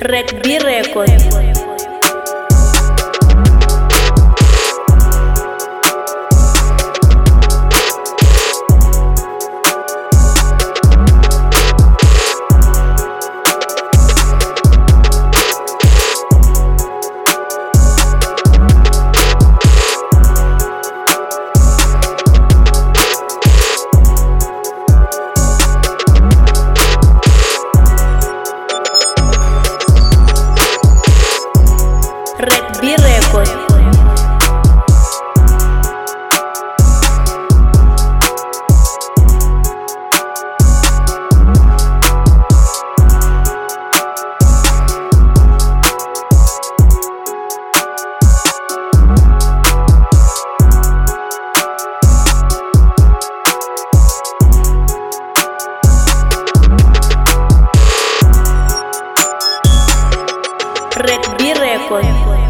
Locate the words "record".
32.80-32.88, 32.96-33.48, 61.54-62.47